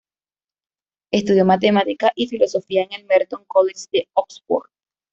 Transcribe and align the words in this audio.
Estudió 1.13 1.45
matemáticas 1.45 2.09
y 2.15 2.25
filosofía 2.27 2.81
en 2.85 2.93
el 2.93 3.05
Merton 3.05 3.43
College 3.45 3.85
de 3.91 4.09
Oxford. 4.13 4.67